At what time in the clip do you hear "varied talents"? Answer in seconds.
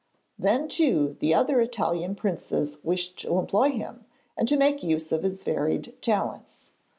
5.43-6.69